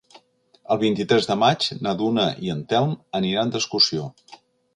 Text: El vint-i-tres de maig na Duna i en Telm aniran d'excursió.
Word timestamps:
El 0.75 0.77
vint-i-tres 0.83 1.29
de 1.31 1.35
maig 1.41 1.67
na 1.89 1.93
Duna 1.99 2.25
i 2.47 2.51
en 2.55 2.65
Telm 2.73 2.97
aniran 3.21 3.55
d'excursió. 3.57 4.09